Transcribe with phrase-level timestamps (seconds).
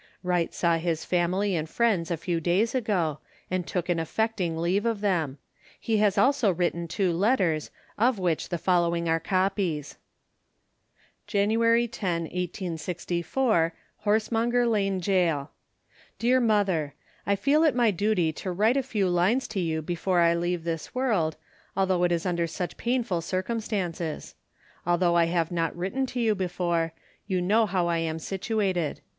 [0.23, 3.19] Wright saw his family and friends a few days ago,
[3.51, 5.37] and took an affecting leave of them.
[5.79, 9.97] He has also written two letters, of which the following are copies:
[11.27, 11.49] "Jan.
[11.49, 11.55] 10,
[12.23, 15.51] 1864, Horsemonger lane Gaol.
[16.17, 16.95] "Dear Mother,
[17.27, 20.63] I feel it my duty to write a few lines to you before I leave
[20.63, 21.37] this world,
[21.77, 24.33] although it is under such painful circumstances.
[24.83, 26.91] Although I have not written to you before,
[27.27, 29.01] you know how I am situated.